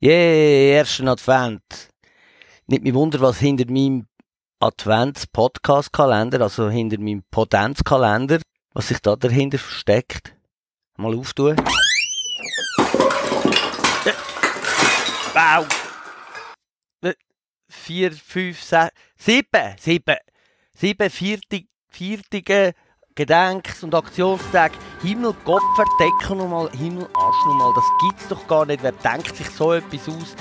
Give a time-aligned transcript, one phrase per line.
[0.00, 1.90] Yeah, ersten Advent.
[2.68, 4.06] Nicht mich wunder, was hinter meinem
[4.60, 8.40] Advents-Podcast-Kalender, also hinter meinem Potenzkalender,
[8.74, 10.36] was sich da dahinter versteckt.
[10.98, 11.56] Mal auftun.
[15.34, 15.66] Wow!
[17.68, 20.16] Vier, fünf, sechs, sieben, sieben,
[20.74, 22.72] sieben viertig, viertige
[23.18, 24.74] Gedenks- und Aktionstage.
[25.02, 27.72] Himmel, Gott verdecken nochmal, Himmel, Arsch nochmal.
[27.74, 28.80] Das gibt's doch gar nicht.
[28.80, 30.36] Wer denkt sich so etwas aus?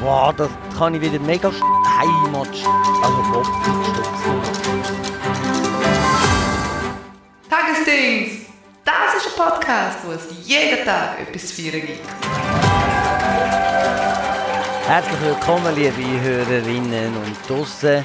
[0.00, 2.48] Wow, das kann ich wieder mega Heimat.
[3.02, 3.46] Also Gott,
[7.50, 8.46] Tagesdings!
[8.84, 12.08] Das ist ein Podcast, wo es jeden Tag etwas zu feiern gibt.
[14.86, 18.04] Herzlich willkommen, liebe Hörerinnen und Dossen.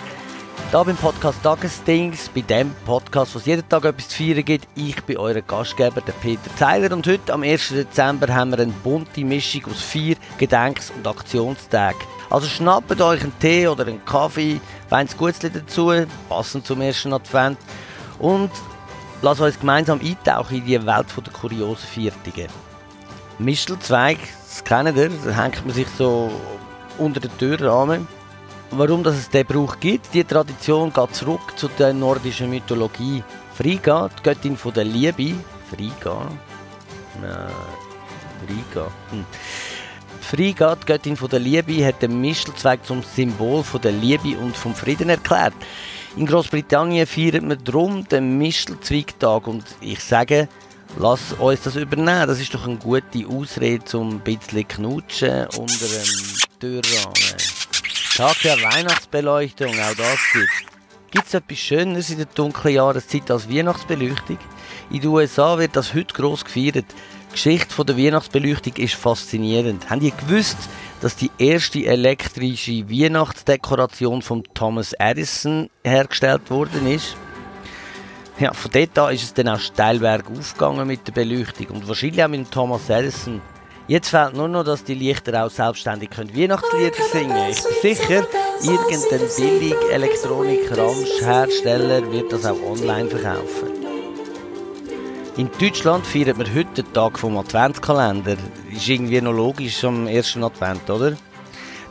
[0.69, 4.67] Da beim Podcast Tagesdings, bei dem Podcast, wo es jeden Tag etwas zu feiern gibt.
[4.75, 6.93] Ich bin euer Gastgeber, der Peter Zeiler.
[6.93, 7.69] Und heute, am 1.
[7.69, 12.01] Dezember, haben wir eine bunte Mischung aus vier Gedenks- und Aktionstagen.
[12.29, 15.93] Also schnappt euch einen Tee oder einen Kaffee, weint ein Gutzli dazu,
[16.27, 17.57] passend zum ersten Advent.
[18.19, 18.51] Und
[19.21, 22.49] lasst uns gemeinsam eintauchen in die Welt der kuriosen Viertigen.
[23.39, 26.29] Mistelzweig, das kennt ihr, da hängt man sich so
[26.97, 28.16] unter den Türrahmen.
[28.71, 33.23] Warum dass es diesen Brauch gibt, die Tradition geht zurück zu der nordischen Mythologie.
[33.55, 35.33] Frigga, die Göttin von der Liebe,
[35.69, 36.29] Frigga,
[37.21, 37.49] nein,
[38.45, 39.25] Frigga, hm.
[40.21, 44.55] Frigga, die Göttin von der Liebe, hat den Mistelzweig zum Symbol von der Liebe und
[44.55, 45.53] vom Frieden erklärt.
[46.17, 50.49] In Großbritannien feiert man darum den Mistelzweigtag und ich sage,
[50.99, 52.27] lass uns das übernehmen.
[52.27, 57.56] Das ist doch eine gute Ausrede zum ein bisschen knutschen unter einem Türrahmen.
[58.17, 61.11] Tag der Weihnachtsbeleuchtung, auch das gibt.
[61.11, 64.39] Gibt es etwas Schöneres in der dunklen Jahreszeit als Weihnachtsbeleuchtung?
[64.89, 66.85] In den USA wird das heute gross gefeiert.
[66.87, 69.87] Die Geschichte der Weihnachtsbeleuchtung ist faszinierend.
[69.91, 70.57] Habt ihr gewusst,
[70.99, 77.15] dass die erste elektrische Weihnachtsdekoration von Thomas Edison hergestellt worden ist?
[78.39, 82.23] Ja, von dort an ist es dann auch steil aufgegangen mit der Beleuchtung und wahrscheinlich
[82.23, 83.43] auch mit Thomas Edison.
[83.87, 88.27] Jetzt fehlt nur noch, dass die Lichter auch selbstständig können Weihnachtslieder singen Ich bin sicher,
[88.61, 93.69] irgendein billig Elektronik-Ramsch-Hersteller wird das auch online verkaufen.
[95.37, 98.35] In Deutschland feiert man heute den Tag vom Adventskalender.
[98.69, 101.15] Ist irgendwie noch logisch am ersten Advent, oder?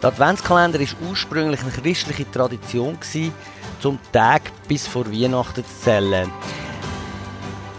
[0.02, 3.32] Der Adventskalender war ursprünglich eine christliche Tradition, gewesen,
[3.80, 6.30] zum Tag bis vor Weihnachten zu zählen.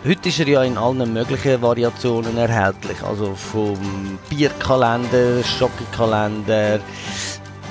[0.07, 3.03] Heute ist er ja in allen möglichen Variationen erhältlich.
[3.03, 6.79] Also vom Bierkalender, Schokikalender,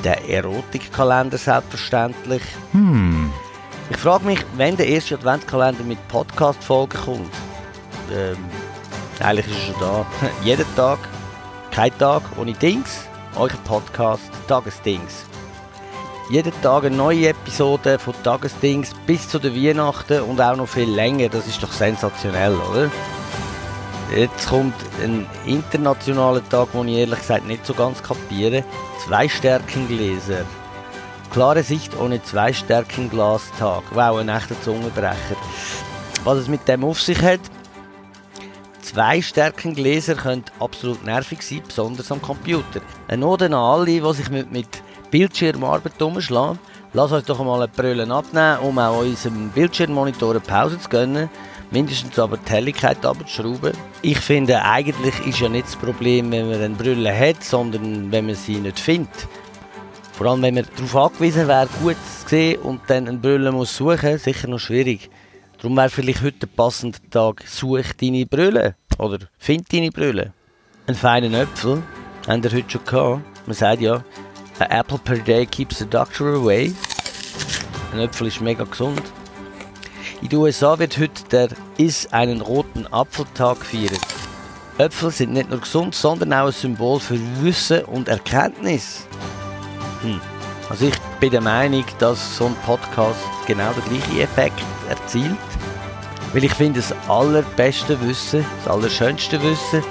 [0.04, 2.42] der Erotikkalender selbstverständlich.
[2.72, 3.32] Hm.
[3.88, 7.32] Ich frage mich, wenn der erste Adventskalender mit Podcast-Folgen kommt.
[8.12, 8.36] Ähm,
[9.20, 10.06] eigentlich ist er schon da.
[10.44, 10.98] Jeden Tag,
[11.70, 13.06] kein Tag ohne Dings.
[13.36, 15.24] Euer Podcast Tagesdings.
[16.28, 20.90] Jeden Tag eine neue Episode von Tagesdings bis zu den Weihnachten und auch noch viel
[20.90, 21.28] länger.
[21.28, 22.90] Das ist doch sensationell, oder?
[24.12, 28.64] Jetzt kommt ein internationaler Tag, den ich ehrlich gesagt nicht so ganz kapiere.
[29.06, 30.44] Zwei Stärkengläser.
[31.32, 33.84] Klare Sicht ohne zwei Stärkenglas-Tag.
[33.92, 35.36] Wow, ein echter Zungenbrecher.
[36.24, 37.40] Was es mit dem auf sich hat,
[38.82, 42.80] Zwei Stärkengläser können absolut nervig sein, besonders am Computer.
[43.08, 44.68] Eine Ode an alle, die sich mit, mit
[45.10, 46.58] Bildschirmarbeit umschlagen.
[46.92, 51.28] Lass uns doch mal ein Brüllen abnehmen, um auch unserem Bildschirmmonitor eine Pause zu gönnen.
[51.70, 53.72] Mindestens aber die Helligkeit abzuschrauben.
[54.02, 58.26] Ich finde, eigentlich ist ja nicht das Problem, wenn man eine Brille hat, sondern wenn
[58.26, 59.28] man sie nicht findet.
[60.12, 63.76] Vor allem, wenn man darauf angewiesen wäre, gut zu sehen und dann eine Brille muss
[63.76, 65.10] suchen, sicher noch schwierig.
[65.58, 68.76] Darum wäre vielleicht heute der passende Tag, such deine Brille.
[68.98, 70.32] Oder find deine Brille.
[70.86, 71.82] Einen feinen Äpfel
[72.28, 73.22] haben wir heute schon gehabt.
[73.46, 74.04] Man sagt ja,
[74.58, 76.74] an apple per day keeps the doctor away.
[77.92, 79.02] Ein Äpfel ist mega gesund.
[80.22, 84.00] In den USA wird heute der Is einen roten Apfeltag gefeiert.
[84.78, 89.06] Äpfel sind nicht nur gesund, sondern auch ein Symbol für Wissen und Erkenntnis.
[90.02, 90.20] Hm.
[90.68, 95.36] Also ich bin der Meinung, dass so ein Podcast genau den gleichen Effekt erzielt.
[96.32, 99.82] Weil ich finde, das allerbeste Wissen, das allerschönste Wissen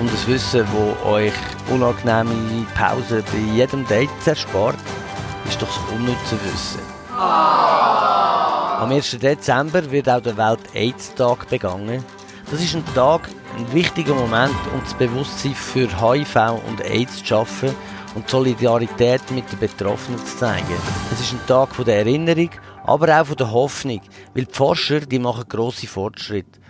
[0.00, 1.34] und das Wissen, das euch
[1.70, 4.76] unangenehme Pausen bei jedem Date erspart,
[5.48, 6.80] ist doch das unnütze Wissen.
[7.16, 9.18] Am 1.
[9.18, 12.04] Dezember wird auch der Welt-AIDS-Tag begangen.
[12.50, 17.26] Das ist ein Tag, ein wichtiger Moment, um das Bewusstsein für HIV und AIDS zu
[17.26, 17.74] schaffen
[18.14, 20.66] und Solidarität mit den Betroffenen zu zeigen.
[21.12, 22.50] Es ist ein Tag der Erinnerung,
[22.84, 24.00] aber auch der Hoffnung,
[24.34, 26.61] weil die Forscher die machen grosse Fortschritte.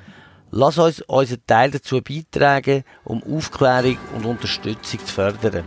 [0.55, 5.65] Lass uns unseren Teil dazu beitragen, um Aufklärung und Unterstützung zu fördern.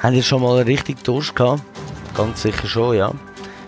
[0.00, 1.62] Haben ihr schon mal richtig Durst gehabt?
[2.12, 3.12] Ganz sicher schon, ja.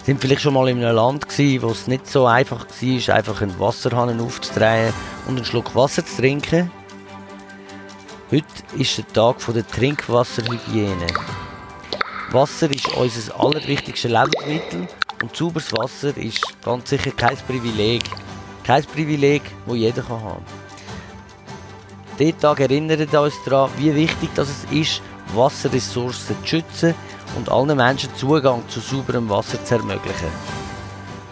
[0.03, 3.41] Sind vielleicht schon mal in einem Land gewesen, wo es nicht so einfach war, einfach
[3.41, 4.93] einen Wasserhahn aufzudrehen
[5.29, 6.69] und einen Schluck Wasser zu trinken?
[8.33, 8.47] Heute
[8.77, 11.07] ist der Tag der Trinkwasserhygiene.
[12.33, 14.89] Wasser ist unser allerwichtigstes Lebensmittel
[15.23, 18.03] und sauberes Wasser ist ganz sicher kein Privileg.
[18.65, 20.63] Kein Privileg, das jeder haben kann.
[22.19, 25.03] Dieser Tag erinnert uns daran, wie wichtig das ist,
[25.35, 26.95] Wasserressourcen zu schützen
[27.37, 30.29] und allen Menschen Zugang zu sauberem Wasser zu ermöglichen.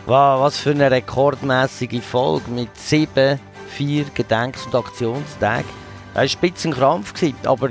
[0.06, 3.38] Wow, was für eine rekordmäßige Folge mit sieben,
[3.68, 5.68] vier Gedenks- und Aktionstagen.
[6.14, 7.12] Das war Spitzenkrampf,
[7.44, 7.70] aber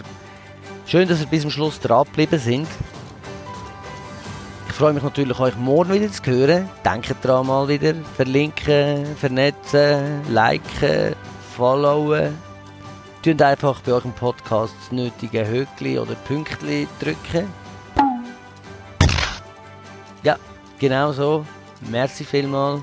[0.85, 2.67] schön, dass ihr bis zum Schluss dran geblieben sind.
[4.79, 6.69] Freue mich natürlich, euch morgen wieder zu hören.
[6.85, 11.17] Denkt daran mal wieder, verlinken, vernetzen, liken,
[11.53, 12.37] followen.
[13.21, 17.49] Tut einfach bei eurem Podcast das nötige Höckli oder Pünktli drücken.
[20.23, 20.37] Ja,
[20.79, 21.45] genau so.
[21.91, 22.81] Merci vielmals.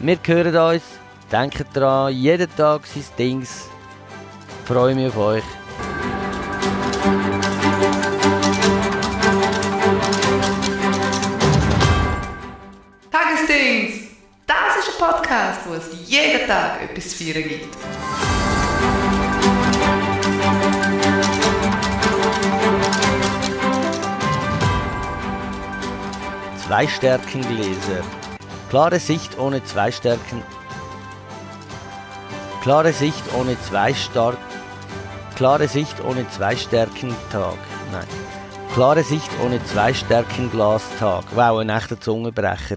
[0.00, 0.84] Wir hören uns.
[1.30, 3.68] Denkt daran, jeden Tag sein Dings.
[4.62, 5.44] Ich freue mich auf euch.
[15.74, 17.76] Wo es jeden Tag etwas zu feiern gibt.
[26.66, 28.02] Zwei Stärkengläser.
[28.70, 30.42] Klare Sicht ohne zwei Stärken.
[32.62, 34.38] Klare Sicht ohne zwei stark.
[35.36, 37.58] Klare Sicht ohne zwei Stärken Tag.
[37.92, 38.06] Nein.
[38.72, 41.24] Klare Sicht ohne zwei Stärken Glas Tag.
[41.34, 42.76] Wow, ein echter Zungenbrecher.